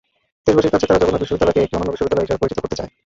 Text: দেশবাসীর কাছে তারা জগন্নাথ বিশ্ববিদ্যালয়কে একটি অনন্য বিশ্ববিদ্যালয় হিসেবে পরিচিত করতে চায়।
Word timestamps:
দেশবাসীর 0.45 0.73
কাছে 0.73 0.85
তারা 0.87 1.01
জগন্নাথ 1.01 1.21
বিশ্ববিদ্যালয়কে 1.23 1.63
একটি 1.65 1.75
অনন্য 1.77 1.93
বিশ্ববিদ্যালয় 1.93 2.25
হিসেবে 2.25 2.41
পরিচিত 2.41 2.59
করতে 2.61 2.77
চায়। 2.79 2.91